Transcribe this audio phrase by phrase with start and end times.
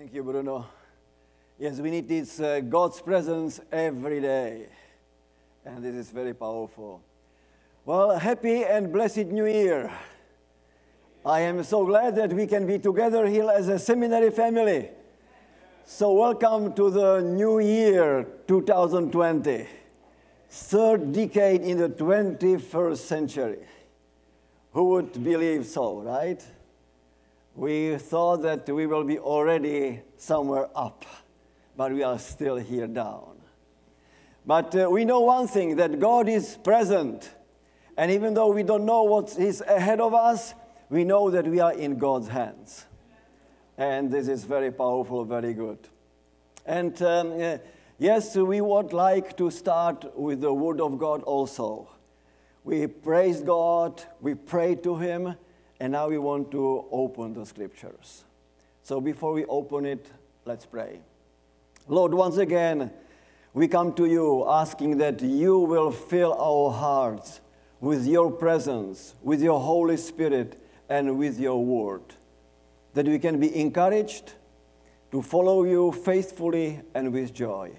[0.00, 0.66] Thank you, Bruno.
[1.58, 4.64] Yes, we need this uh, God's presence every day,
[5.62, 7.02] and this is very powerful.
[7.84, 9.92] Well, happy and blessed New Year.
[11.22, 14.88] I am so glad that we can be together here as a seminary family.
[15.84, 19.66] So, welcome to the new year 2020,
[20.48, 23.66] third decade in the 21st century.
[24.72, 26.42] Who would believe so, right?
[27.54, 31.04] We thought that we will be already somewhere up,
[31.76, 33.40] but we are still here down.
[34.46, 37.30] But uh, we know one thing that God is present.
[37.96, 40.54] And even though we don't know what is ahead of us,
[40.88, 42.86] we know that we are in God's hands.
[43.76, 45.78] And this is very powerful, very good.
[46.66, 47.58] And um, uh,
[47.98, 51.88] yes, we would like to start with the Word of God also.
[52.64, 55.34] We praise God, we pray to Him,
[55.80, 58.24] and now we want to open the scriptures.
[58.82, 60.10] So before we open it,
[60.44, 61.00] let's pray.
[61.88, 62.92] Lord, once again,
[63.54, 67.40] we come to you asking that you will fill our hearts
[67.80, 72.02] with your presence, with your Holy Spirit, and with your word.
[72.94, 74.34] That we can be encouraged
[75.12, 77.72] to follow you faithfully and with joy.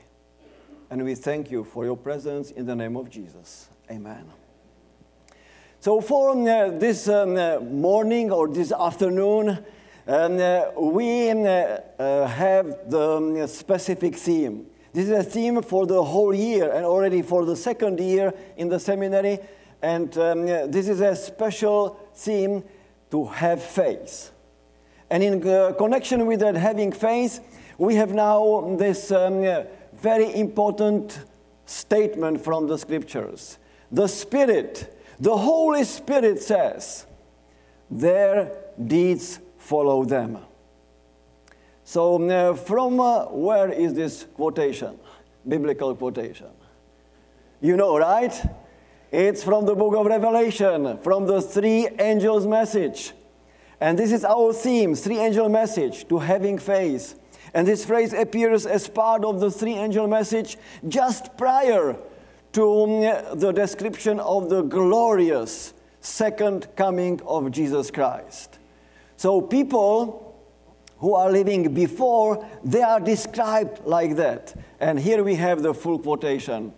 [0.89, 3.69] And we thank you for your presence in the name of Jesus.
[3.89, 4.40] Amen.
[5.81, 9.65] So, for uh, this um, uh, morning or this afternoon,
[10.05, 14.67] um, uh, we um, have the um, specific theme.
[14.93, 18.69] This is a theme for the whole year and already for the second year in
[18.69, 19.39] the seminary.
[19.81, 22.63] And um, this is a special theme
[23.09, 24.31] to have faith.
[25.09, 27.39] And in uh, connection with that having faith,
[27.79, 31.21] we have now this um, very important
[31.65, 33.57] statement from the scriptures.
[33.91, 37.05] The Spirit the Holy Spirit says,
[37.91, 38.51] their
[38.83, 40.39] deeds follow them.
[41.83, 44.97] So, uh, from uh, where is this quotation?
[45.47, 46.47] Biblical quotation.
[47.61, 48.33] You know, right?
[49.11, 53.11] It's from the book of Revelation, from the three angels' message.
[53.79, 57.19] And this is our theme three angel message to having faith.
[57.53, 61.95] And this phrase appears as part of the three angel message just prior
[62.53, 68.59] to the description of the glorious second coming of Jesus Christ.
[69.17, 70.35] So people
[70.97, 74.53] who are living before, they are described like that.
[74.79, 76.73] And here we have the full quotation.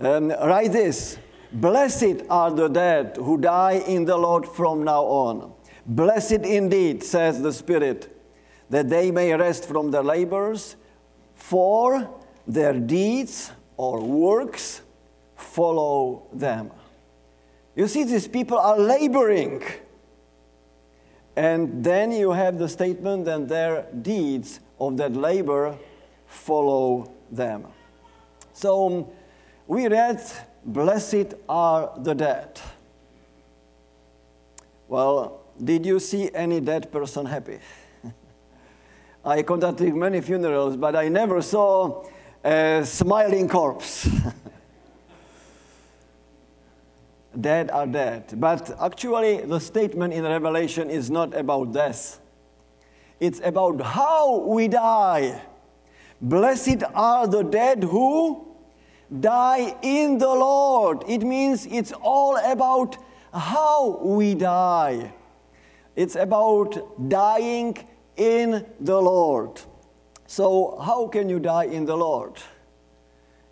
[0.00, 1.18] Um, write this
[1.52, 5.52] Blessed are the dead who die in the Lord from now on.
[5.86, 8.10] Blessed indeed, says the Spirit,
[8.70, 10.76] that they may rest from their labors,
[11.34, 12.10] for
[12.46, 14.82] their deeds or works
[15.36, 16.70] follow them.
[17.74, 19.62] You see, these people are laboring.
[21.36, 25.76] And then you have the statement, and their deeds of that labor
[26.26, 27.66] follow them.
[28.52, 29.06] So um,
[29.66, 30.20] we read,
[30.64, 32.60] Blessed are the dead.
[34.88, 37.58] Well, did you see any dead person happy?
[39.24, 42.06] I conducted many funerals, but I never saw
[42.44, 44.08] a smiling corpse.
[47.40, 48.34] dead are dead.
[48.36, 52.20] But actually, the statement in Revelation is not about death,
[53.20, 55.40] it's about how we die.
[56.20, 58.46] Blessed are the dead who
[59.20, 61.04] die in the Lord.
[61.08, 62.96] It means it's all about
[63.32, 65.12] how we die.
[65.96, 67.76] It's about dying
[68.16, 69.60] in the Lord.
[70.26, 72.32] So, how can you die in the Lord?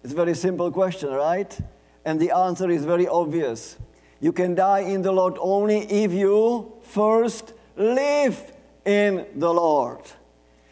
[0.03, 1.57] It's a very simple question, right?
[2.05, 3.77] And the answer is very obvious.
[4.21, 8.53] You can die in the Lord only if you first live
[8.85, 10.01] in the Lord.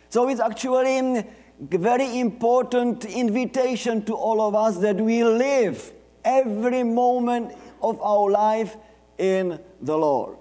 [0.08, 1.24] So, it's actually a
[1.60, 5.92] very important invitation to all of us that we live
[6.24, 8.76] every moment of our life
[9.18, 10.38] in the Lord.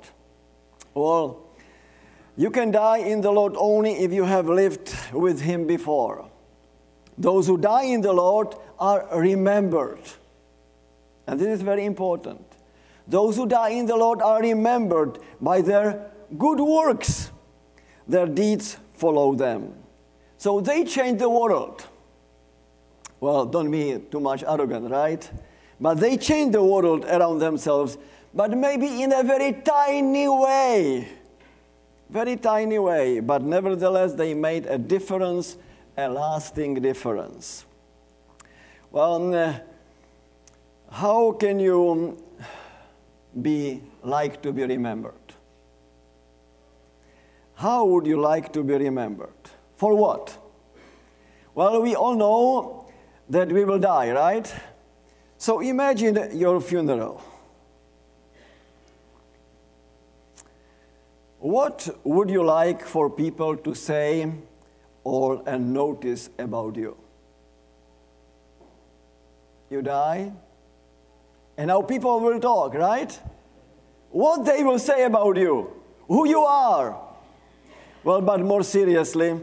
[0.94, 1.49] Well,
[2.39, 6.31] you can die in the Lord only if you have lived with Him before.
[7.18, 10.00] Those who die in the Lord are remembered.
[11.27, 12.41] And this is very important.
[13.06, 17.30] Those who die in the Lord are remembered by their good works.
[18.07, 19.74] Their deeds follow them.
[20.38, 21.86] So they change the world.
[23.19, 25.30] Well, don't be too much arrogant, right?
[25.77, 27.97] But they change the world around themselves,
[28.33, 31.19] but maybe in a very tiny way
[32.10, 35.58] very tiny way, but nevertheless they made a difference,
[35.98, 37.66] a lasting difference.
[38.92, 39.54] Well, uh,
[40.92, 42.18] how can you
[43.42, 45.14] be like to be remembered?
[47.54, 49.30] How would you like to be remembered?
[49.76, 50.36] For what?
[51.54, 52.90] Well, we all know
[53.30, 54.52] that we will die, right?
[55.38, 57.22] So imagine your funeral.
[61.39, 64.30] What would you like for people to say
[65.03, 66.97] or and notice about you?
[69.69, 70.33] You die,
[71.57, 73.18] and now people will talk, right?
[74.09, 75.69] What they will say about you,
[76.07, 77.00] who you are.
[78.03, 79.39] Well, but more seriously,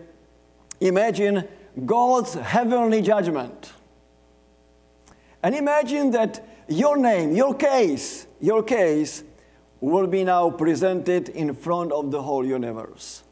[0.81, 1.49] imagine
[1.85, 3.73] God's heavenly judgment.
[5.43, 9.23] And imagine that your name, your case, your case
[9.81, 13.23] will be now presented in front of the whole universe.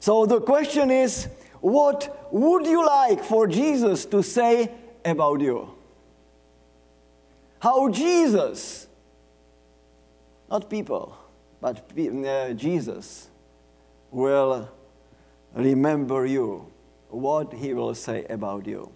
[0.00, 1.28] So the question is
[1.60, 4.70] what would you like for Jesus to say
[5.04, 5.74] about you?
[7.60, 8.86] How Jesus,
[10.48, 11.16] not people,
[11.60, 13.28] but uh, Jesus,
[14.10, 14.70] will
[15.54, 16.70] remember you,
[17.08, 18.92] what he will say about you.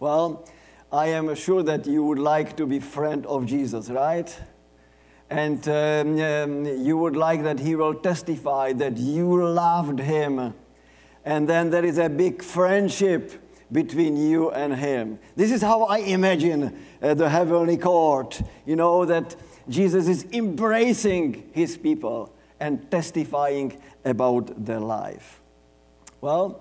[0.00, 0.48] Well,
[0.90, 4.34] I am sure that you would like to be friend of Jesus, right?
[5.30, 10.54] And um, um, you would like that he will testify that you loved him.
[11.24, 13.32] And then there is a big friendship
[13.72, 15.18] between you and him.
[15.34, 18.40] This is how I imagine uh, the heavenly court.
[18.66, 19.34] You know, that
[19.68, 25.40] Jesus is embracing his people and testifying about their life.
[26.20, 26.60] Well,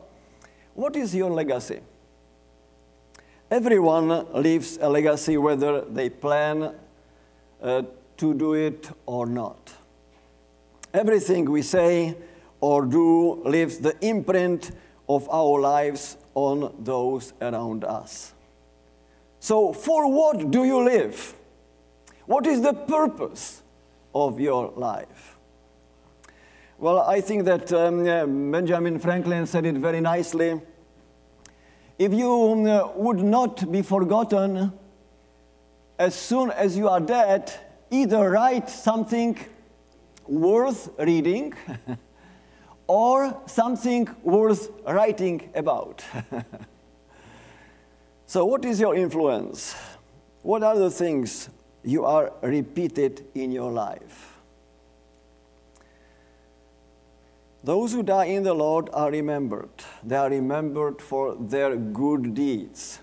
[0.74, 1.82] what is your legacy?
[3.52, 6.74] Everyone leaves a legacy whether they plan
[7.62, 7.84] uh,
[8.18, 9.74] to do it or not.
[10.94, 12.16] Everything we say
[12.62, 14.72] or do leaves the imprint
[15.10, 18.34] of our lives on those around us.
[19.40, 21.34] So, for what do you live?
[22.26, 23.62] What is the purpose
[24.16, 25.36] of your life?
[26.78, 30.62] Well, I think that um, Benjamin Franklin said it very nicely.
[32.00, 34.72] If you um, would not be forgotten
[36.00, 37.54] as soon as you are dead,
[37.94, 39.38] either write something
[40.28, 41.54] worth reading
[42.88, 46.04] or something worth writing about.
[48.26, 49.76] so, what is your influence?
[50.42, 51.50] What are the things
[51.84, 54.34] you are repeated in your life?
[57.64, 59.70] Those who die in the Lord are remembered.
[60.04, 63.00] They are remembered for their good deeds.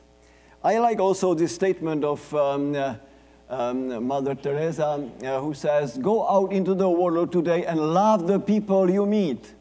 [0.62, 2.96] I like also this statement of um, uh,
[3.50, 8.38] um, Mother Teresa, uh, who says, Go out into the world today and love the
[8.38, 9.54] people you meet.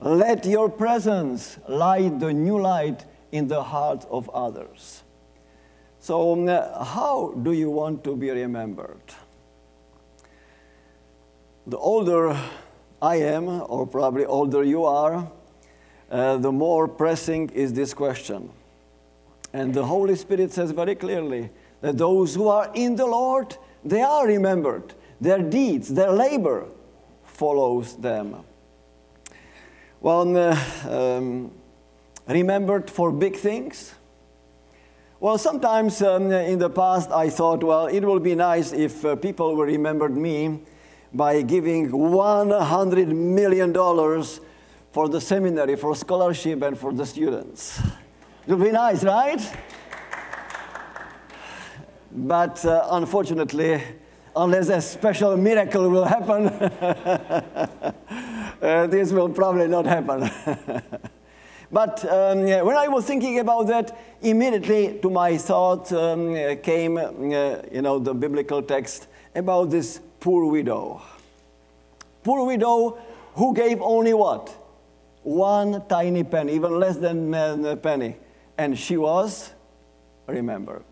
[0.00, 5.02] Let your presence light the new light in the hearts of others.
[5.98, 9.02] So, um, uh, how do you want to be remembered?
[11.66, 12.34] The older
[13.02, 15.30] I am, or probably older you are,
[16.10, 18.50] uh, the more pressing is this question.
[19.52, 21.50] And the Holy Spirit says very clearly
[21.80, 24.94] that those who are in the Lord, they are remembered.
[25.20, 26.66] Their deeds, their labor
[27.24, 28.44] follows them.
[30.00, 30.56] Well, uh,
[30.88, 31.52] um,
[32.26, 33.94] remembered for big things?
[35.20, 39.16] Well, sometimes um, in the past I thought, well, it would be nice if uh,
[39.16, 40.60] people would remembered me
[41.12, 43.74] by giving $100 million
[44.92, 47.80] for the seminary, for scholarship, and for the students.
[48.46, 49.40] It would be nice, right?
[52.12, 53.80] But uh, unfortunately,
[54.34, 56.48] unless a special miracle will happen,
[58.62, 60.28] uh, this will probably not happen.
[61.72, 67.12] but um, when I was thinking about that, immediately to my thought um, came, uh,
[67.70, 71.00] you know, the biblical text about this poor widow.
[72.24, 72.98] Poor widow
[73.34, 74.48] who gave only what?
[75.22, 78.16] One tiny penny, even less than a penny.
[78.58, 79.52] And she was
[80.26, 80.84] remembered.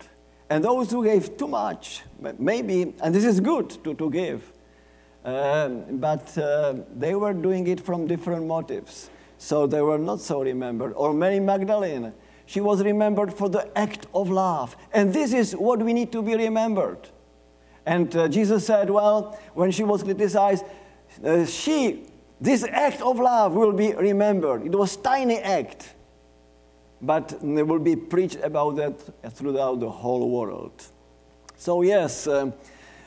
[0.49, 2.01] And those who gave too much,
[2.39, 4.51] maybe, and this is good to, to give,
[5.23, 9.09] um, but uh, they were doing it from different motives.
[9.37, 10.93] So they were not so remembered.
[10.95, 12.13] Or Mary Magdalene,
[12.45, 14.75] she was remembered for the act of love.
[14.91, 17.09] And this is what we need to be remembered.
[17.85, 20.65] And uh, Jesus said, well, when she was criticized,
[21.23, 22.05] uh, she,
[22.41, 24.65] this act of love will be remembered.
[24.65, 25.93] It was tiny act,
[27.01, 30.83] but it will be preached about that throughout the whole world.
[31.55, 32.53] So yes, um,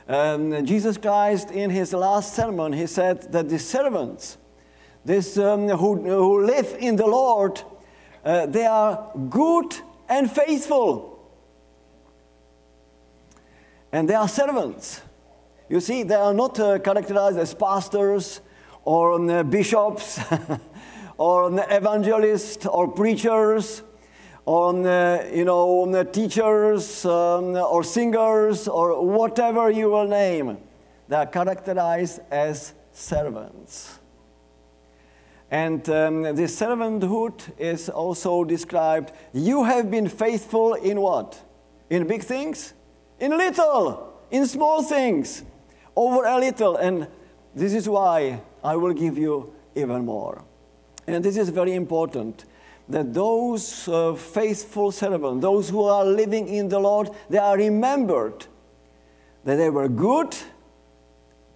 [0.09, 4.39] um, Jesus Christ in his last sermon, he said that the servants,
[5.05, 7.61] this um, who, who live in the Lord,
[8.25, 9.75] uh, they are good
[10.09, 11.09] and faithful.
[13.91, 15.03] And they are servants.
[15.69, 18.41] You see, they are not uh, characterized as pastors
[18.85, 20.21] or uh, bishops
[21.23, 23.83] or evangelists or preachers
[24.45, 30.59] on uh, you know on teachers um, or singers or whatever you will name
[31.09, 33.99] they are characterized as servants.
[35.50, 41.41] And um, this servanthood is also described you have been faithful in what?
[41.91, 42.73] In big things?
[43.21, 44.12] In little?
[44.31, 45.45] In small things?
[45.95, 46.76] Over a little?
[46.76, 47.07] And
[47.55, 50.43] this is why i will give you even more
[51.12, 52.45] and this is very important
[52.88, 58.47] that those uh, faithful servants, those who are living in the Lord, they are remembered
[59.45, 60.37] that they were good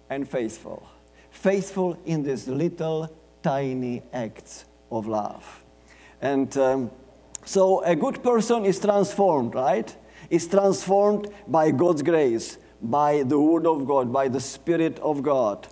[0.09, 0.87] and faithful.
[1.31, 3.09] Faithful in these little
[3.43, 5.63] tiny acts of love.
[6.21, 6.91] And um,
[7.45, 9.95] so a good person is transformed, right?
[10.29, 15.67] Is transformed by God's grace, by the Word of God, by the Spirit of God.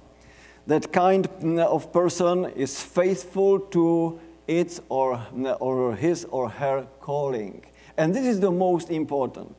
[0.68, 1.28] That kind
[1.60, 5.22] of person is faithful to its or,
[5.60, 7.66] or his or her calling.
[7.98, 9.56] And this is the most important.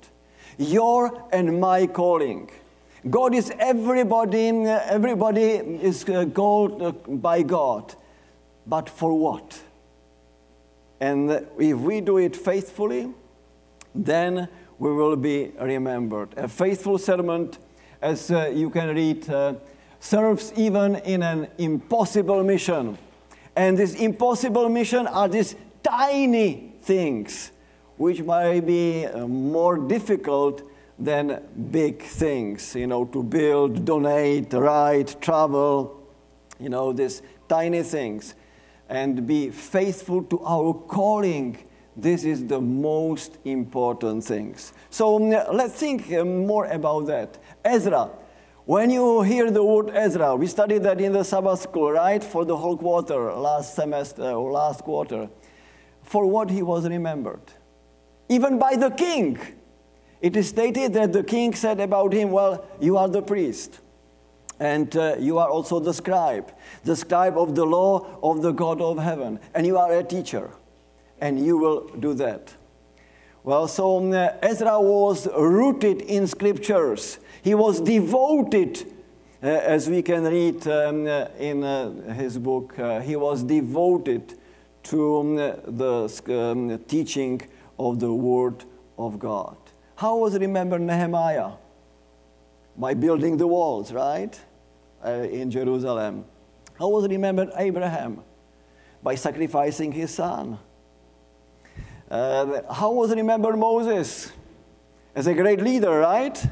[0.59, 2.51] Your and my calling.
[3.09, 7.95] God is everybody, everybody is uh, called uh, by God.
[8.67, 9.61] But for what?
[11.01, 13.13] And if we do it faithfully,
[13.95, 14.49] then
[14.79, 16.35] we will be remembered.
[16.37, 17.59] A faithful servant,
[18.03, 19.55] as uh, you can read, uh,
[20.07, 22.97] serves even in an impossible mission.
[23.57, 27.51] And this impossible mission are these tiny things,
[27.97, 30.63] which might be uh, more difficult
[30.99, 36.01] than big things, you know, to build, donate, write, travel,
[36.61, 38.35] you know, these tiny things.
[38.89, 41.59] And be faithful to our calling.
[41.97, 44.73] This is the most important things.
[44.91, 47.39] So um, let's think uh, more about that.
[47.65, 48.11] Ezra,
[48.67, 52.23] when you hear the word Ezra, we studied that in the Sabbath school, right?
[52.23, 55.29] For the whole quarter, last semester or last quarter.
[56.03, 57.43] For what he was remembered.
[58.29, 59.39] Even by the king.
[60.21, 63.79] It is stated that the king said about him, Well, you are the priest.
[64.59, 68.81] And uh, you are also the scribe, the scribe of the law of the God
[68.81, 69.39] of heaven.
[69.55, 70.51] And you are a teacher.
[71.21, 72.53] And you will do that.
[73.45, 77.21] Well, so um, Ezra was rooted in scriptures.
[77.47, 78.93] He was devoted,
[79.41, 84.35] uh, as we can read um, uh, in uh, his book, uh, he was devoted
[84.83, 87.41] to um, the um, teaching
[87.79, 88.65] of the Word
[88.99, 89.57] of God.
[89.95, 91.53] How was remembered Nehemiah?
[92.77, 94.37] By building the walls, right?
[95.05, 96.25] Uh, in Jerusalem.
[96.77, 98.25] How was remembered Abraham?
[99.05, 100.59] By sacrificing his son.
[102.11, 104.33] Uh, how was remembered Moses?
[105.15, 106.45] As a great leader, right?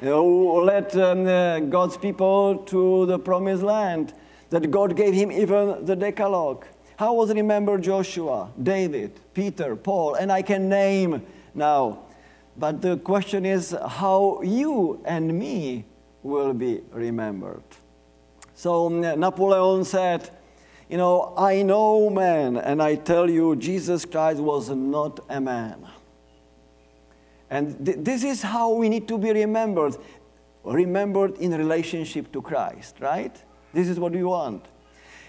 [0.00, 4.14] Who led um, uh, God's people to the promised land,
[4.50, 6.64] that God gave him even the Decalogue.
[6.96, 11.22] How was remembered Joshua, David, Peter, Paul, and I can name
[11.54, 12.00] now.
[12.56, 15.84] But the question is how you and me
[16.22, 17.62] will be remembered.
[18.54, 20.30] So um, Napoleon said,
[20.88, 25.86] You know, I know man, and I tell you, Jesus Christ was not a man.
[27.50, 29.96] And th- this is how we need to be remembered.
[30.64, 33.34] Remembered in relationship to Christ, right?
[33.72, 34.64] This is what we want.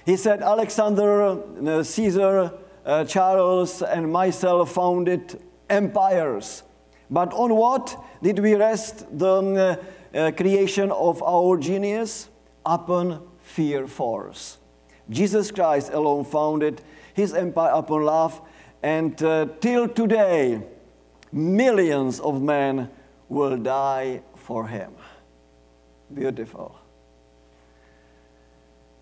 [0.05, 2.51] He said, Alexander, uh, Caesar,
[2.85, 6.63] uh, Charles, and myself founded empires.
[7.09, 9.75] But on what did we rest the um, uh,
[10.13, 12.29] uh, creation of our genius?
[12.65, 14.57] Upon fear force.
[15.09, 16.81] Jesus Christ alone founded
[17.13, 18.41] his empire upon love,
[18.83, 20.61] and uh, till today,
[21.31, 22.89] millions of men
[23.27, 24.93] will die for him.
[26.13, 26.75] Beautiful.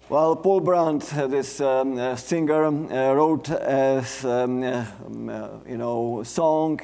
[0.10, 5.50] Well, Paul Brandt, uh, this um, uh, singer, uh, wrote a um, uh, um, uh,
[5.68, 6.80] you know song,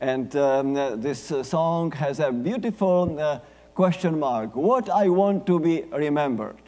[0.00, 3.40] and um, this song has a beautiful
[3.74, 4.56] question mark.
[4.56, 6.60] What I want to be remembered.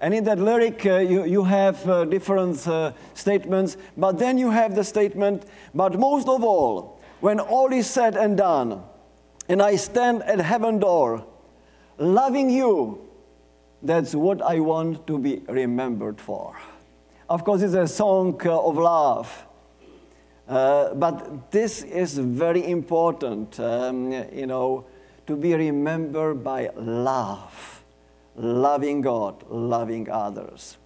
[0.00, 2.66] And in that lyric, you, you have different
[3.12, 5.44] statements, but then you have the statement,
[5.74, 8.82] but most of all, when all is said and done,
[9.48, 11.26] and I stand at heaven door,
[11.98, 13.06] loving you,
[13.82, 16.56] that's what I want to be remembered for.
[17.28, 19.46] Of course, it's a song uh, of love.
[20.48, 24.86] Uh, but this is very important, um, you know,
[25.26, 27.82] to be remembered by love,
[28.36, 30.78] loving God, loving others.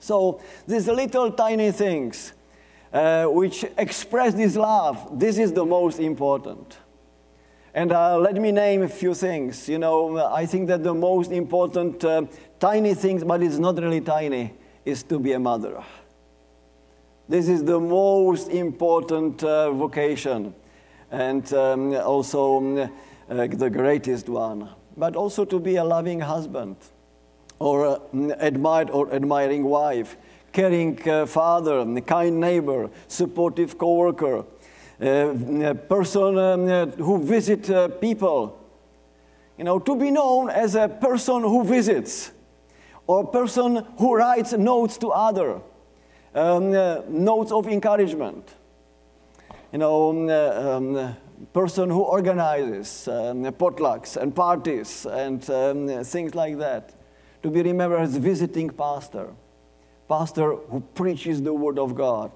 [0.00, 2.32] So these little tiny things
[2.92, 5.18] uh, which express this love.
[5.18, 6.78] This is the most important.
[7.74, 9.68] And uh, let me name a few things.
[9.68, 12.22] You know, I think that the most important uh,
[12.58, 14.54] tiny things, but it's not really tiny,
[14.84, 15.82] is to be a mother.
[17.28, 20.54] This is the most important uh, vocation
[21.10, 24.70] and um, also um, uh, the greatest one.
[24.96, 26.76] But also to be a loving husband
[27.58, 27.98] or uh,
[28.38, 30.16] admired or admiring wife,
[30.52, 34.44] caring uh, father, kind neighbor, supportive coworker,
[35.00, 38.58] uh, person um, who visit uh, people.
[39.56, 42.30] You know, to be known as a person who visits
[43.06, 45.60] or a person who writes notes to other
[46.34, 48.54] um, uh, notes of encouragement.
[49.72, 51.16] You know, um, uh, um,
[51.52, 56.94] person who organizes um, potlucks and parties and um, things like that.
[57.42, 59.28] To be remembered as visiting pastor,
[60.08, 62.30] pastor who preaches the word of God.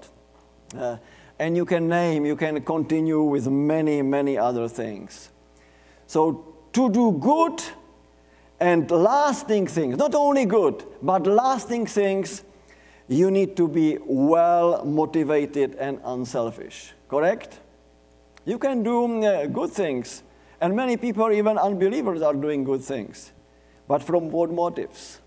[0.77, 0.97] Uh,
[1.39, 5.29] and you can name, you can continue with many, many other things.
[6.07, 7.61] So to do good
[8.59, 12.43] and lasting things, not only good, but lasting things
[13.07, 17.59] you need to be well motivated and unselfish, correct?
[18.45, 20.23] You can do uh, good things,
[20.61, 23.31] and many people, even unbelievers, are doing good things.
[23.87, 25.19] But from what motives?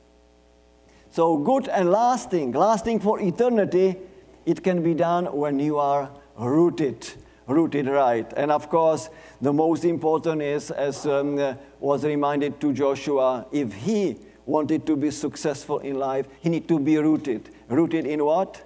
[1.16, 3.96] So, good and lasting, lasting for eternity,
[4.44, 7.08] it can be done when you are rooted,
[7.46, 8.30] rooted right.
[8.36, 9.08] And of course,
[9.40, 14.94] the most important is, as um, uh, was reminded to Joshua, if he wanted to
[14.94, 17.48] be successful in life, he need to be rooted.
[17.68, 18.62] Rooted in what?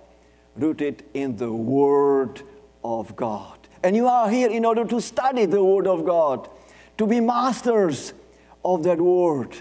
[0.57, 2.43] Rooted in the Word
[2.83, 3.61] of God.
[3.85, 6.49] And you are here in order to study the Word of God,
[6.99, 8.13] to be masters
[8.65, 9.57] of that Word,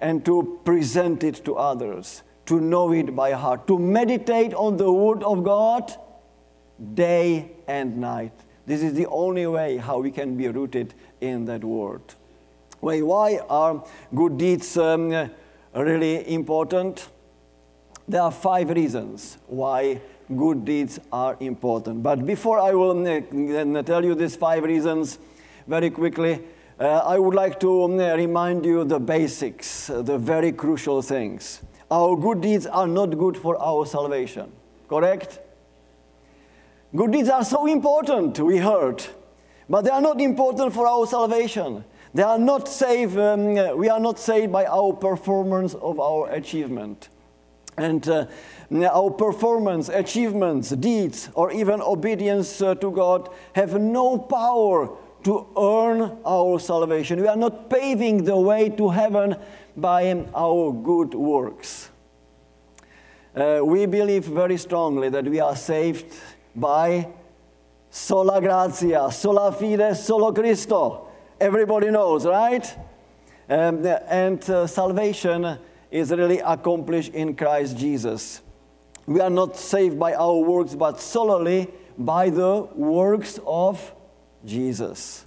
[0.00, 4.90] and to present it to others, to know it by heart, to meditate on the
[4.90, 5.92] Word of God
[6.94, 8.32] day and night.
[8.66, 12.02] This is the only way how we can be rooted in that Word.
[12.80, 15.30] Why are good deeds um,
[15.74, 17.08] really important?
[18.06, 20.00] There are five reasons why
[20.36, 22.02] good deeds are important.
[22.02, 25.18] But before I will uh, tell you these five reasons
[25.66, 26.40] very quickly,
[26.80, 31.60] uh, I would like to um, remind you the basics, uh, the very crucial things.
[31.90, 34.52] Our good deeds are not good for our salvation,
[34.88, 35.40] correct?
[36.94, 39.04] Good deeds are so important, we heard,
[39.68, 41.84] but they are not important for our salvation.
[42.14, 47.08] They are not saved, um, we are not saved by our performance of our achievement.
[47.76, 48.26] And uh,
[48.72, 56.18] our performance, achievements, deeds, or even obedience uh, to God have no power to earn
[56.24, 57.20] our salvation.
[57.20, 59.36] We are not paving the way to heaven
[59.76, 61.90] by our good works.
[63.34, 66.12] Uh, we believe very strongly that we are saved
[66.56, 67.08] by
[67.90, 71.08] sola gratia, sola fide, solo Christo.
[71.40, 72.76] Everybody knows, right?
[73.48, 75.58] Um, and uh, salvation
[75.90, 78.42] is really accomplished in Christ Jesus.
[79.06, 83.92] We are not saved by our works, but solely by the works of
[84.44, 85.26] Jesus.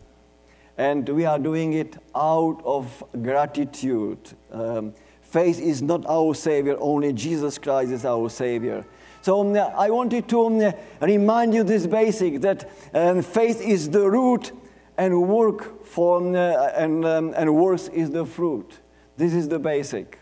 [0.77, 4.19] And we are doing it out of gratitude.
[4.51, 8.85] Um, faith is not our Savior, only Jesus Christ is our Savior.
[9.21, 14.09] So um, I wanted to um, remind you this basic that um, faith is the
[14.09, 14.51] root
[14.97, 18.79] and work for, um, and, um, and works is the fruit.
[19.17, 20.19] This is the basic.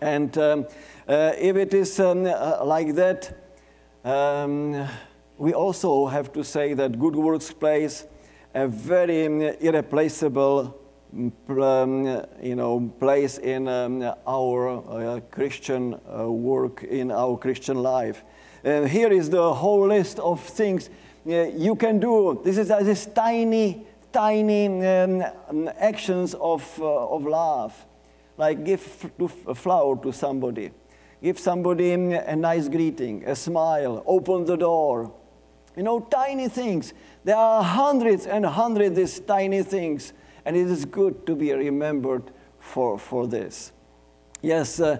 [0.00, 0.64] And uh,
[1.06, 3.36] if it is uh, like that,
[5.38, 8.04] we also have to say that good works plays
[8.54, 10.76] a very um, irreplaceable
[11.48, 18.24] um, you know, place in um, our uh, Christian uh, work, in our Christian life.
[18.64, 20.90] And here is the whole list of things
[21.26, 22.40] uh, you can do.
[22.44, 24.66] This is this tiny, tiny
[25.78, 27.86] actions of, uh, of love
[28.38, 29.10] like give
[29.46, 30.70] a flower to somebody,
[31.22, 35.12] give somebody a nice greeting, a smile, open the door.
[35.78, 36.92] You know, tiny things.
[37.24, 40.12] There are hundreds and hundreds of these tiny things,
[40.44, 42.24] and it is good to be remembered
[42.58, 43.72] for, for this.
[44.42, 44.98] Yes, uh,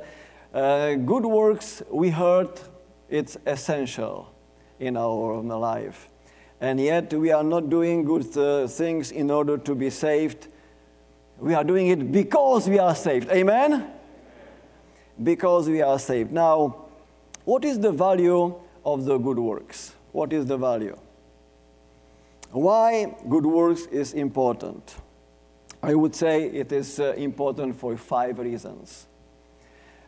[0.55, 2.49] uh, good works, we heard,
[3.11, 4.33] it's essential
[4.79, 6.09] in our life.
[6.61, 10.49] And yet we are not doing good uh, things in order to be saved
[11.41, 13.31] we are doing it because we are saved.
[13.31, 13.89] Amen?
[15.23, 16.33] Because we are saved.
[16.33, 16.87] Now,
[17.45, 19.95] what is the value of the good works?
[20.19, 20.99] What is the value?
[22.51, 24.97] Why good works is important?
[25.81, 29.07] I would say it is uh, important for five reasons.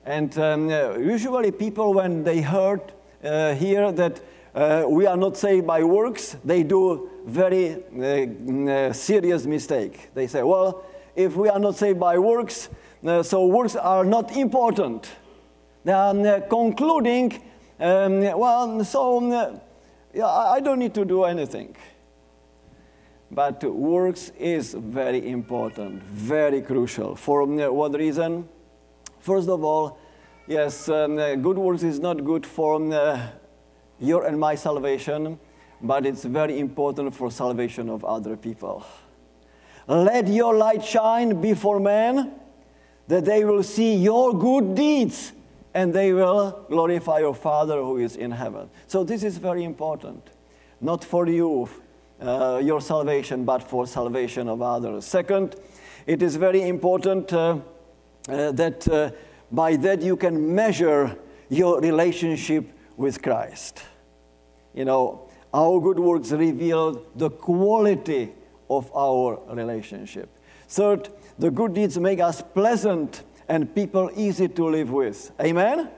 [0.05, 2.81] And um, uh, usually, people, when they heard,
[3.23, 4.21] uh, hear that
[4.53, 8.03] uh, we are not saved by works, they do very uh,
[8.69, 10.11] uh, serious mistake.
[10.13, 12.69] They say, well, if we are not saved by works,
[13.23, 15.09] so works are not important.
[15.85, 17.41] They are concluding
[17.81, 19.61] Um, well, so
[20.15, 21.77] yeah, I don't need to do anything.
[23.31, 27.15] But works is very important, very crucial.
[27.15, 28.49] For um, what reason?
[29.21, 29.99] First of all,
[30.49, 33.29] yes, um, good works is not good for um,
[34.01, 35.39] your and my salvation,
[35.81, 38.85] but it's very important for salvation of other people.
[39.87, 42.33] Let your light shine before men,
[43.07, 45.33] that they will see your good deeds
[45.75, 48.69] and they will glorify your Father who is in heaven.
[48.87, 50.31] So this is very important,
[50.81, 51.69] not for you,
[52.21, 55.05] uh, your salvation, but for salvation of others.
[55.05, 55.57] Second,
[56.07, 57.59] it is very important uh,
[58.29, 59.11] uh, that uh,
[59.53, 61.17] by that you can measure
[61.49, 62.65] your relationship
[62.97, 63.83] with Christ.
[64.75, 68.33] You know, our good works reveal the quality
[68.69, 70.29] of our relationship.
[70.69, 75.33] Third, the good deeds make us pleasant and people easy to live with.
[75.41, 75.91] Amen?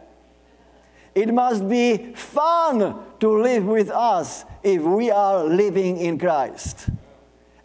[1.15, 6.89] It must be fun to live with us if we are living in Christ.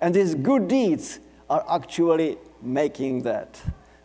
[0.01, 3.61] And these good deeds are actually making that.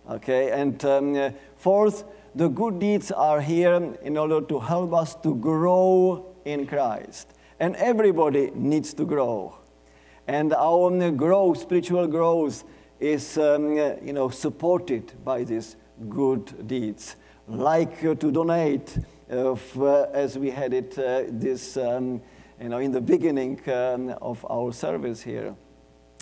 [0.09, 2.05] Okay, and um, fourth,
[2.37, 7.35] the good deeds are here in order to help us to grow in Christ.
[7.59, 9.59] And everybody needs to grow.
[10.29, 12.63] And our growth, spiritual growth,
[13.03, 15.77] is um, you know, supported by these
[16.09, 17.17] good deeds,
[17.49, 18.97] like uh, to donate,
[19.31, 19.55] uh,
[20.13, 22.23] as we had it uh, this, um,
[22.61, 25.55] you know, in the beginning um, of our service here.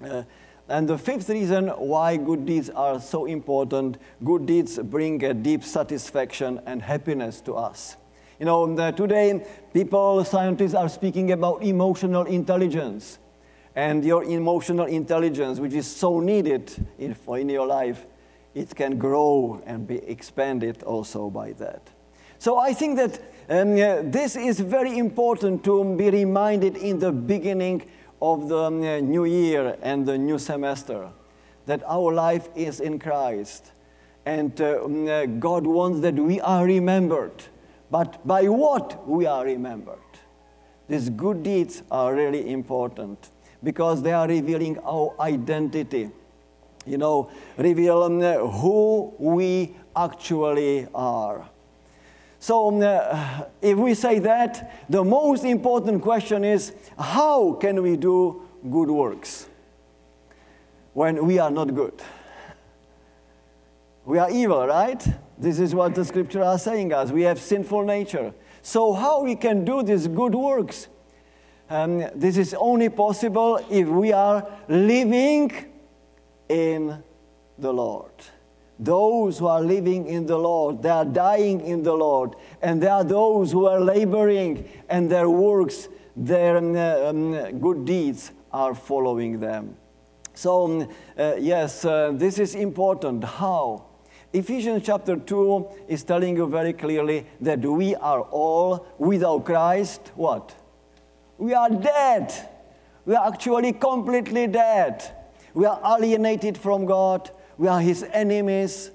[0.02, 0.22] Uh,
[0.68, 5.62] and the fifth reason why good deeds are so important, good deeds bring a deep
[5.62, 7.96] satisfaction and happiness to us.
[8.38, 13.18] You know, today people, scientists are speaking about emotional intelligence
[13.80, 18.04] and your emotional intelligence, which is so needed in, in your life,
[18.54, 21.80] it can grow and be expanded also by that.
[22.38, 23.76] So I think that um,
[24.10, 27.88] this is very important to be reminded in the beginning
[28.20, 31.08] of the um, new year and the new semester
[31.64, 33.72] that our life is in Christ.
[34.26, 37.44] And uh, um, God wants that we are remembered.
[37.90, 40.10] But by what we are remembered?
[40.86, 43.30] These good deeds are really important
[43.62, 46.11] because they are revealing our identity.
[46.87, 51.49] You know, reveal um, who we actually are.
[52.38, 57.96] So, um, uh, if we say that, the most important question is how can we
[57.96, 59.46] do good works
[60.94, 62.01] when we are not good?
[64.07, 65.07] We are evil, right?
[65.37, 67.11] This is what the scripture are saying us.
[67.11, 68.33] We have sinful nature.
[68.62, 70.88] So, how we can do these good works?
[71.70, 75.52] Um, this is only possible if we are living
[76.48, 77.00] in
[77.59, 78.11] the Lord.
[78.80, 82.35] Those who are living in the Lord, they are dying in the Lord.
[82.61, 88.33] And there are those who are laboring, and their works, their um, um good deeds
[88.52, 89.76] are following them.
[90.35, 93.22] So, um, uh, yes, uh, this is important.
[93.22, 93.85] How?
[94.33, 100.54] Ephesians chapter 2 is telling you very clearly that we are all without Christ, what?
[101.40, 102.35] We are dead.
[103.07, 105.03] We are actually completely dead.
[105.55, 107.31] We are alienated from God.
[107.57, 108.90] We are His enemies.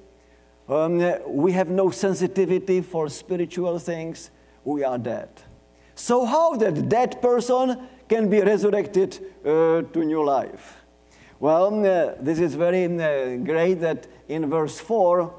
[0.70, 4.30] Um, we have no sensitivity for spiritual things.
[4.64, 5.30] We are dead.
[5.96, 10.86] So, how that dead person can be resurrected uh, to new life?
[11.40, 15.34] Well, uh, this is very uh, great that in verse 4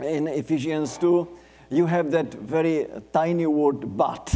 [0.00, 1.28] in Ephesians 2,
[1.68, 4.34] you have that very tiny word, but.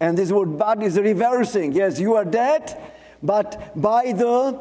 [0.00, 1.72] And this word but is reversing.
[1.72, 2.76] Yes, you are dead,
[3.22, 4.58] but by the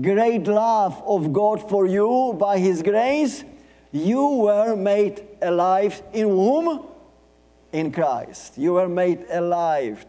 [0.00, 3.44] great love of God for you, by His grace,
[3.90, 6.86] you were made alive in whom?
[7.72, 8.56] In Christ.
[8.56, 10.04] You were made alive.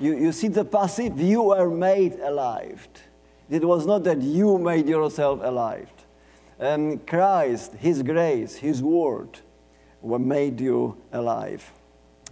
[0.00, 1.20] You, you see the passive?
[1.20, 2.88] You were made alive.
[3.48, 5.90] It was not that you made yourself alive.
[6.58, 9.40] And Christ, His grace, His word,
[10.00, 11.70] were made you alive.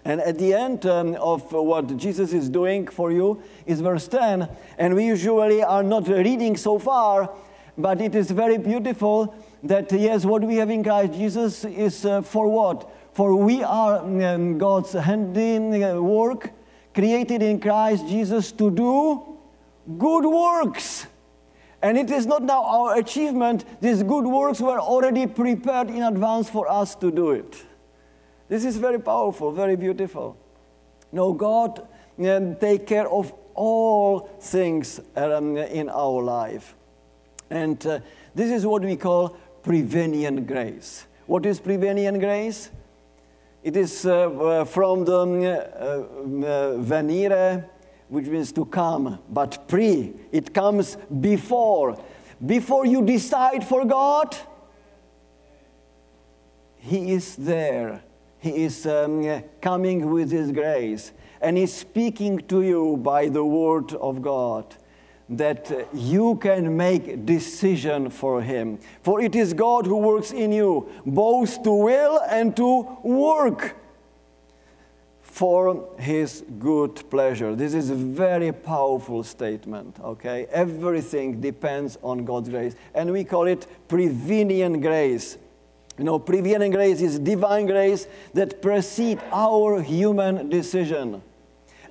[0.04, 4.48] And at the end um, of what Jesus is doing for you is verse 10.
[4.78, 7.30] And we usually are not reading so far,
[7.76, 12.22] but it is very beautiful that, yes, what we have in Christ Jesus is uh,
[12.22, 12.90] for what?
[13.12, 16.50] For we are um, God's handiwork,
[16.94, 19.38] created in Christ Jesus to do
[19.98, 21.06] good works.
[21.82, 26.48] And it is not now our achievement, these good works were already prepared in advance
[26.48, 27.64] for us to do it.
[28.50, 30.36] This is very powerful, very beautiful.
[31.12, 31.86] No, God
[32.18, 36.74] um, take care of all things um, in our life.
[37.48, 38.00] And uh,
[38.34, 41.06] this is what we call prevenient grace.
[41.26, 42.70] What is prevenient grace?
[43.62, 47.64] It is uh, uh, from the um, uh, uh, venire,
[48.08, 50.12] which means to come, but pre.
[50.32, 52.02] It comes before.
[52.44, 54.36] Before you decide for God,
[56.78, 58.02] He is there.
[58.40, 61.12] He is um, coming with His grace.
[61.40, 64.76] And He's speaking to you by the Word of God
[65.30, 68.78] that you can make decision for him.
[69.02, 73.76] For it is god who works in you both to will and to work
[75.22, 77.54] for his good pleasure.
[77.54, 80.46] This is a very powerful statement okay?
[80.50, 85.38] Everything depends on god's grace and we call it prevenient grace
[86.00, 91.22] you know prevenient grace is divine grace that precedes our human decision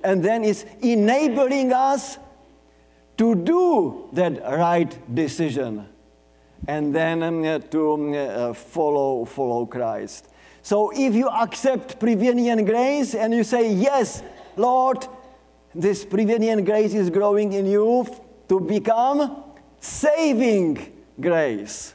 [0.02, 2.18] and then is enabling us
[3.16, 5.86] to do that right decision
[6.66, 10.28] and then um, to um, uh, follow, follow Christ.
[10.62, 14.22] So if you accept prevenient grace and you say, Yes,
[14.56, 15.06] Lord,
[15.74, 18.06] this prevenient grace is growing in you
[18.48, 19.44] to become
[19.80, 21.94] saving grace.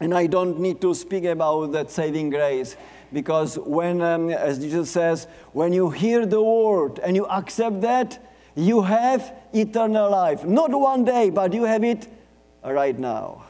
[0.00, 2.76] And I don't need to speak about that saving grace
[3.12, 8.18] because when, um, as Jesus says, when you hear the word and you accept that,
[8.54, 10.44] you have eternal life.
[10.44, 12.08] Not one day, but you have it
[12.64, 13.44] right now.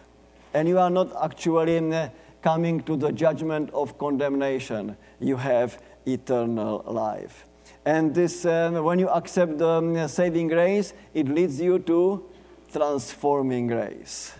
[0.52, 2.08] And you are not actually uh,
[2.42, 4.96] coming to the judgment of condemnation.
[5.20, 7.46] You have eternal life.
[7.84, 12.24] And this, um, when you accept the um, saving grace, it leads you to
[12.72, 14.32] transforming grace.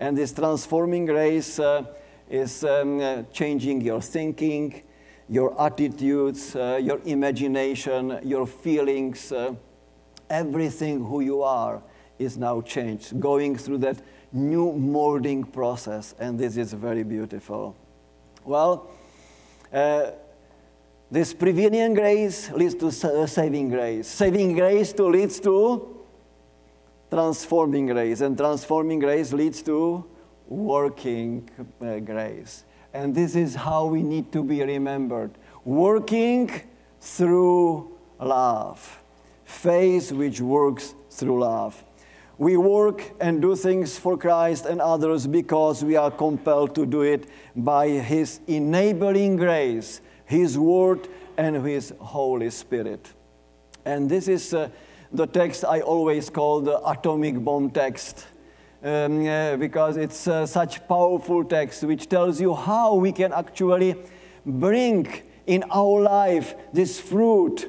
[0.00, 1.84] And this transforming grace uh,
[2.28, 4.82] is um, uh, changing your thinking,
[5.28, 9.32] your attitudes, uh, your imagination, your feelings,
[10.28, 11.82] everything who you are
[12.18, 14.00] is now changed, going through that
[14.32, 17.76] new molding process, and this is very beautiful.
[18.44, 18.90] Well,
[19.72, 20.12] uh,
[21.10, 22.90] this prevenient grace leads to
[23.26, 24.06] saving grace.
[24.06, 25.99] Saving grace to leads to
[27.10, 30.04] transforming grace, and transforming grace leads to
[30.46, 31.48] working
[31.80, 32.64] uh, grace.
[32.92, 35.30] And this is how we need to be remembered
[35.64, 36.50] working
[37.00, 39.02] through love,
[39.44, 41.84] faith which works through love.
[42.38, 47.02] We work and do things for Christ and others because we are compelled to do
[47.02, 53.12] it by His enabling grace, His Word, and His Holy Spirit.
[53.84, 54.70] And this is uh,
[55.12, 58.26] the text I always call the atomic bomb text
[58.82, 63.96] um, uh, because it's uh, such powerful text which tells you how we can actually
[64.46, 65.06] bring
[65.46, 67.66] in our life this fruit,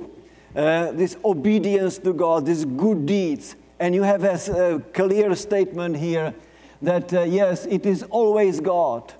[0.55, 3.55] uh, this obedience to God, these good deeds.
[3.79, 6.35] And you have a, a clear statement here
[6.81, 9.13] that uh, yes, it is always God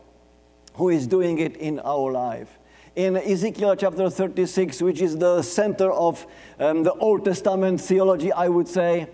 [0.76, 2.60] who is doing it in our life.
[2.94, 6.28] In Ezekiel chapter 36, which is the center of
[6.60, 9.08] um, the Old Testament theology, I would say,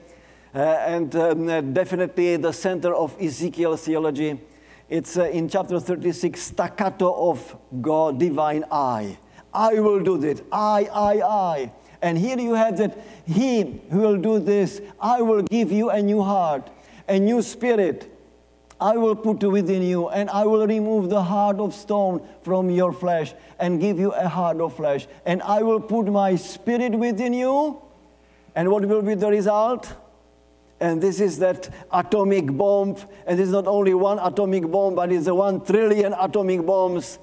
[0.56, 4.42] uh, and um, definitely the center of Ezekiel theology.
[4.90, 9.16] It's uh, in chapter 36, staccato of God, divine I.
[9.54, 10.42] I will do this.
[10.52, 11.72] I, I, I.
[12.02, 16.02] And here you have that He who will do this, I will give you a
[16.02, 16.68] new heart,
[17.08, 18.12] a new spirit.
[18.80, 22.94] I will put within you, and I will remove the heart of stone from your
[22.94, 25.08] flesh and give you a heart of flesh.
[25.26, 27.82] And I will put my spirit within you.
[28.56, 29.92] And what will be the result?
[30.80, 32.98] And this is that atomic bomb.
[33.26, 37.18] And it's not only one atomic bomb, but it's a one trillion atomic bombs.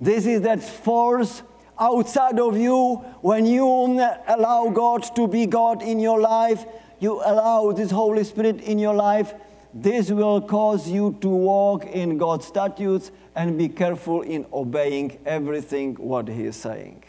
[0.00, 1.42] This is that force
[1.78, 6.64] outside of you when you allow God to be God in your life,
[7.00, 9.34] you allow this Holy Spirit in your life.
[9.74, 15.94] This will cause you to walk in God's statutes and be careful in obeying everything
[15.96, 17.04] what He is saying.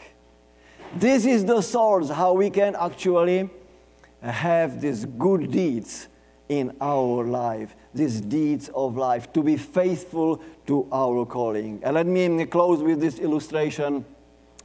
[0.94, 3.48] This is the source how we can actually
[4.20, 6.08] have these good deeds
[6.48, 11.80] in our life, these deeds of life, to be faithful to our calling.
[11.82, 14.04] And let me close with this illustration.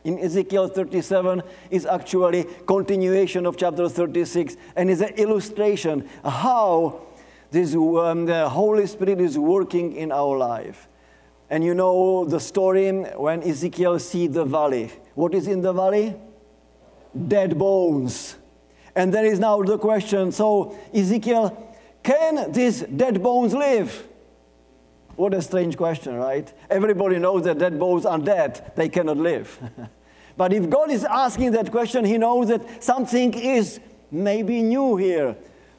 [0.04, 7.02] In Ezekiel 37 is actually continuation of chapter 36 and is an illustration how
[7.52, 10.88] this um, the Holy Spirit is working in our life.
[11.50, 14.92] And you know the story when Ezekiel see the valley.
[15.14, 16.16] What is in the valley?
[17.28, 18.36] Dead bones.
[18.96, 24.08] And there is now the question so, Ezekiel, can these dead bones live?
[25.16, 26.52] What a strange question, right?
[26.70, 29.60] Everybody knows that dead bones are dead, they cannot live.
[30.38, 33.80] but if God is asking that question, He knows that something is
[34.12, 35.36] maybe new here.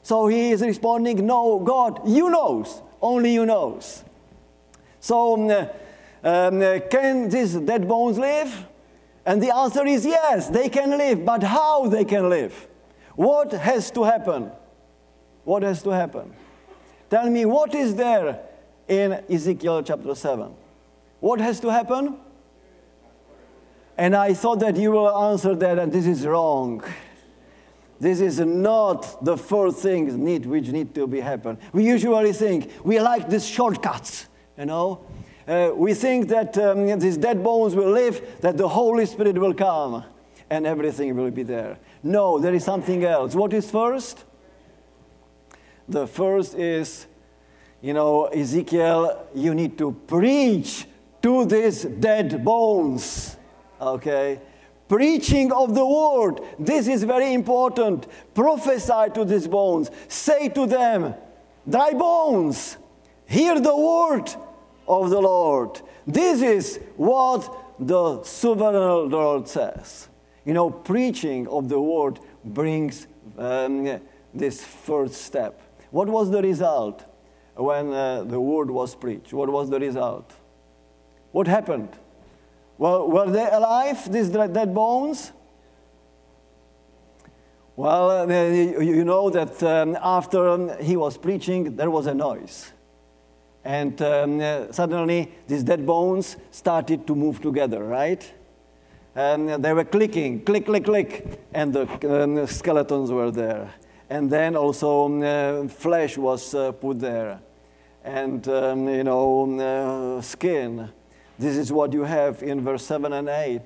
[0.06, 4.04] So He is responding, No, God, you knows, only you knows.
[5.00, 5.50] So, um,
[6.22, 8.66] um, uh, can these dead bones live?
[9.24, 11.24] And the answer is yes, they can live.
[11.24, 12.68] But how they can live?
[13.16, 14.52] What has to happen?
[15.42, 16.32] What has to happen?
[17.10, 18.38] Tell me, what is there
[18.86, 20.54] in Ezekiel chapter 7?
[21.18, 22.16] What has to happen?
[23.98, 26.84] And I thought that you will answer that, and this is wrong.
[27.98, 31.58] This is not the first things need, which need to be happen.
[31.72, 34.28] We usually think we like these shortcuts,
[34.58, 35.06] you know.
[35.48, 39.54] Uh, we think that um, these dead bones will live, that the Holy Spirit will
[39.54, 40.04] come,
[40.50, 41.78] and everything will be there.
[42.02, 43.34] No, there is something else.
[43.34, 44.24] What is first?
[45.88, 47.06] The first is,
[47.80, 50.86] you know, Ezekiel, you need to preach
[51.22, 53.36] to these dead bones.
[53.80, 54.40] Okay?
[54.88, 56.40] Preaching of the word.
[56.58, 58.06] This is very important.
[58.34, 59.90] Prophesy to these bones.
[60.08, 61.14] Say to them,
[61.66, 62.76] Thy bones,
[63.26, 64.30] hear the word
[64.86, 65.80] of the Lord.
[66.06, 70.08] This is what the sovereign Lord says.
[70.44, 74.00] You know, preaching of the word brings um,
[74.32, 75.60] this first step.
[75.90, 77.04] What was the result
[77.56, 79.32] when uh, the word was preached?
[79.32, 80.32] What was the result?
[81.32, 81.88] What happened?
[82.78, 85.32] Well, were they alive, these dead bones?
[87.76, 92.72] Well, uh, you know that um, after um, he was preaching, there was a noise.
[93.64, 98.32] And um, uh, suddenly, these dead bones started to move together, right?
[99.14, 103.74] And they were clicking, click, click, click, and the skeletons were there.
[104.08, 107.40] And then also uh, flesh was put there,
[108.04, 110.90] and you know, skin.
[111.38, 113.60] This is what you have in verse 7 and 8.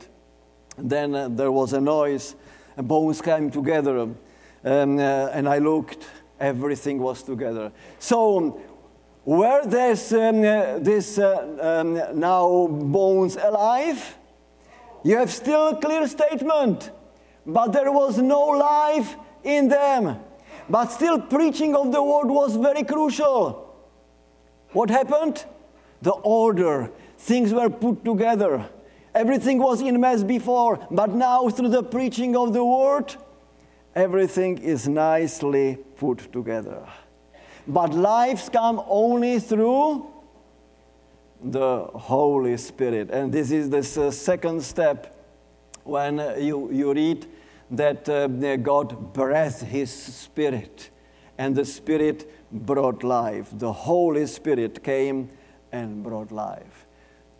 [0.78, 2.34] Then uh, there was a noise,
[2.76, 4.00] and bones came together.
[4.00, 4.18] Um,
[4.64, 6.06] uh, and I looked,
[6.38, 7.70] everything was together.
[7.98, 8.60] So,
[9.24, 14.16] were this, um, uh, this uh, um, now bones alive?
[15.04, 16.90] You have still a clear statement,
[17.46, 20.18] but there was no life in them.
[20.68, 23.76] But still, preaching of the word was very crucial.
[24.72, 25.44] What happened?
[26.02, 28.66] The order Things were put together.
[29.14, 33.14] Everything was in mess before, but now through the preaching of the word,
[33.94, 36.82] everything is nicely put together.
[37.68, 40.10] But lives come only through
[41.42, 43.10] the Holy Spirit.
[43.10, 45.14] And this is the uh, second step
[45.84, 47.26] when uh, you, you read
[47.70, 50.88] that uh, God breathed His Spirit,
[51.36, 53.48] and the Spirit brought life.
[53.52, 55.28] The Holy Spirit came
[55.70, 56.86] and brought life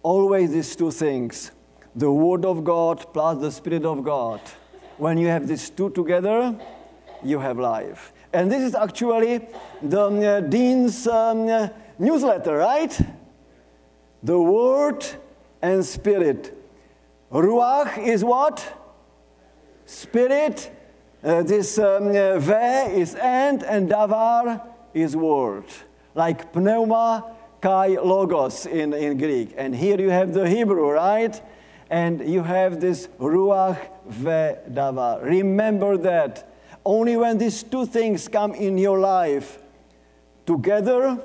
[0.02, 1.50] always these two things
[1.94, 4.40] the Word of God plus the Spirit of God.
[4.96, 6.56] When you have these two together,
[7.22, 8.12] you have life.
[8.32, 9.40] And this is actually
[9.82, 12.96] the uh, Dean's um, uh, newsletter, right?
[14.22, 15.04] The Word
[15.60, 16.56] and Spirit.
[17.32, 18.62] Ruach is what?
[19.84, 20.70] Spirit.
[21.22, 24.62] Uh, this um, uh, ve is and, and davar
[24.94, 25.64] is word.
[26.14, 29.54] Like pneuma kai logos in, in Greek.
[29.56, 31.40] And here you have the Hebrew, right?
[31.90, 35.22] And you have this ruach vedava.
[35.22, 36.46] Remember that.
[36.84, 39.58] Only when these two things come in your life
[40.46, 41.18] together,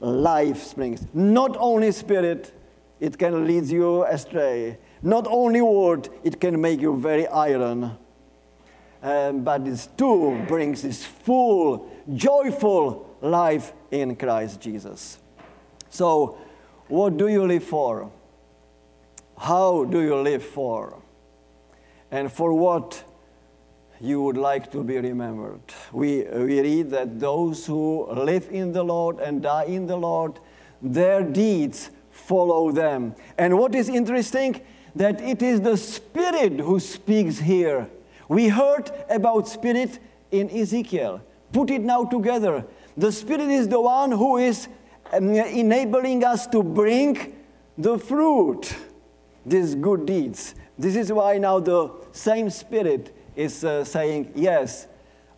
[0.00, 1.06] life springs.
[1.12, 2.52] Not only spirit,
[3.00, 4.78] it can lead you astray.
[5.02, 7.98] Not only word, it can make you very iron.
[9.02, 15.18] Um, but this two brings this full, joyful life in Christ Jesus.
[15.94, 16.38] So,
[16.88, 18.10] what do you live for?
[19.38, 21.00] How do you live for?
[22.10, 23.04] And for what
[24.00, 25.60] you would like to be remembered.
[25.92, 30.40] We, we read that those who live in the Lord and die in the Lord,
[30.82, 33.14] their deeds follow them.
[33.38, 34.62] And what is interesting,
[34.96, 37.88] that it is the Spirit who speaks here.
[38.26, 40.00] We heard about Spirit
[40.32, 41.22] in Ezekiel.
[41.52, 42.64] Put it now together.
[42.96, 44.66] The Spirit is the one who is
[45.18, 47.36] enabling us to bring
[47.76, 48.74] the fruit,
[49.44, 50.54] these good deeds.
[50.78, 54.86] This is why now the same Spirit is uh, saying, Yes,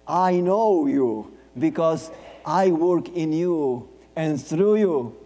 [0.07, 2.11] I know you because
[2.45, 5.17] I work in you and through you.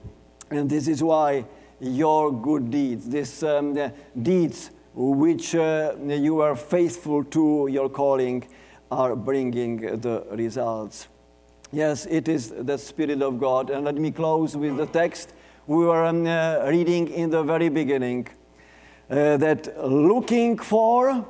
[0.51, 1.45] And this is why
[1.79, 3.79] your good deeds, these um,
[4.21, 8.47] deeds which uh, you are faithful to your calling,
[8.91, 11.07] are bringing the results.
[11.73, 13.71] Yes, it is the Spirit of God.
[13.71, 15.33] And let me close with the text
[15.67, 18.27] we were um, uh, reading in the very beginning
[19.09, 21.25] uh, that looking for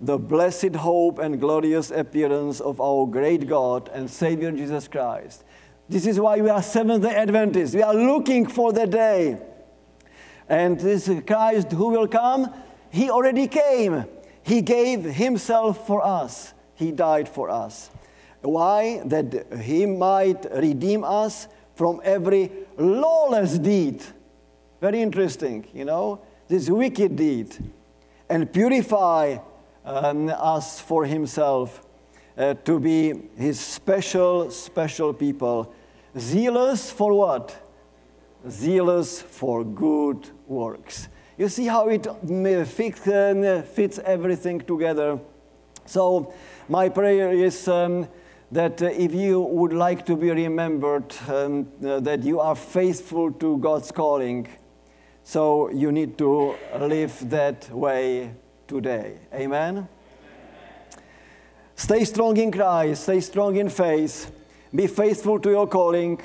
[0.00, 5.44] the blessed hope and glorious appearance of our great God and Savior Jesus Christ.
[5.88, 7.74] This is why we are Seventh day Adventists.
[7.74, 9.38] We are looking for the day
[10.48, 12.52] And this Christ who will come,
[12.90, 14.04] he already came.
[14.42, 16.54] He gave himself for us.
[16.74, 17.90] He died for us.
[18.46, 19.02] Why?
[19.04, 24.02] That he might redeem us from every lawless deed.
[24.80, 27.56] Very interesting, you know, this wicked deed.
[28.28, 29.38] And purify
[29.84, 31.82] um, us for himself
[32.36, 35.72] uh, to be his special, special people.
[36.18, 37.56] Zealous for what?
[38.48, 41.08] Zealous for good works.
[41.38, 42.06] You see how it
[42.66, 45.18] fits, uh, fits everything together.
[45.84, 46.32] So,
[46.68, 48.08] my prayer is um,
[48.52, 53.32] that uh, if you would like to be remembered, um, uh, that you are faithful
[53.32, 54.48] to God's calling,
[55.24, 58.30] so you need to live that way
[58.68, 59.18] today.
[59.34, 59.78] Amen?
[59.78, 59.88] Amen?
[61.74, 64.30] Stay strong in Christ, stay strong in faith,
[64.74, 66.20] be faithful to your calling,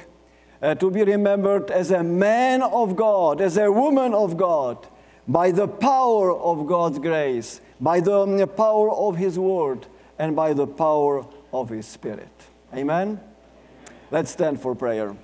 [0.61, 4.87] uh, to be remembered as a man of God, as a woman of God
[5.27, 9.87] by the power of God's grace, by the power of His Word,
[10.19, 12.31] and by the power of His Spirit.
[12.73, 13.19] Amen?
[14.09, 15.15] Let's stand for prayer.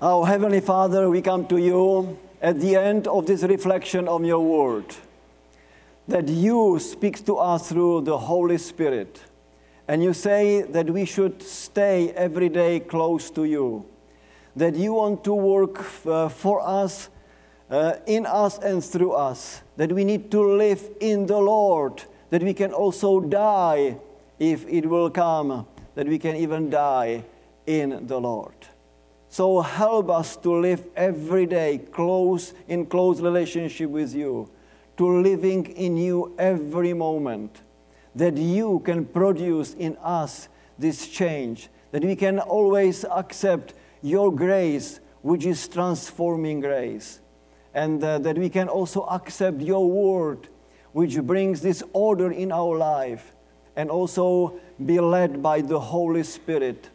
[0.00, 4.40] Our Heavenly Father, we come to you at the end of this reflection on your
[4.40, 4.86] Word,
[6.08, 9.20] that you speak to us through the Holy Spirit
[9.88, 13.84] and you say that we should stay every day close to you,
[14.54, 17.10] that you want to work uh, for us,
[17.70, 22.42] uh, in us, and through us, that we need to live in the Lord, that
[22.42, 23.96] we can also die
[24.38, 27.24] if it will come, that we can even die
[27.66, 28.54] in the Lord.
[29.28, 34.50] So help us to live every day close in close relationship with you,
[34.98, 37.62] to living in you every moment
[38.14, 45.00] that you can produce in us this change, that we can always accept your grace,
[45.22, 47.20] which is transforming grace,
[47.74, 50.48] and uh, that we can also accept your word,
[50.92, 53.32] which brings this order in our life,
[53.76, 56.90] and also be led by the Holy Spirit,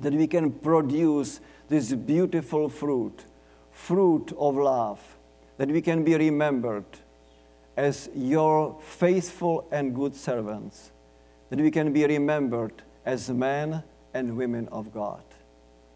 [0.00, 3.24] that we can produce this beautiful fruit,
[3.72, 5.00] fruit of love,
[5.58, 6.84] that we can be remembered
[7.76, 10.90] as your faithful and good servants,
[11.50, 13.82] that we can be remembered as men
[14.14, 15.22] and women of God.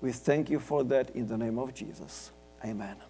[0.01, 2.33] We thank you for that in the name of Jesus.
[2.65, 3.10] Amen.